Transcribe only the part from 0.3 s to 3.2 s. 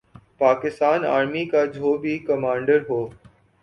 Pakistan army کا جو بھی کمانڈر ہو۔